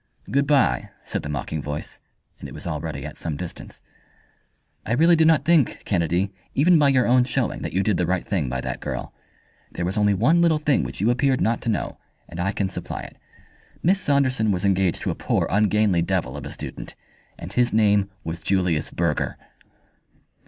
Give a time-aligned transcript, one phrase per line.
[0.31, 1.99] "Good bye," said the mocking voice,
[2.39, 3.83] and it was already at some distance.
[4.83, 8.07] "I really do not think, Kennedy, even by your own showing that you did the
[8.07, 9.13] right thing by that girl.
[9.71, 12.67] There was only one little thing which you appeared not to know, and I can
[12.67, 13.17] supply it.
[13.83, 16.95] Miss Saunderson was engaged to a poor, ungainly devil of a student,
[17.37, 19.37] and his name was Julius Burger."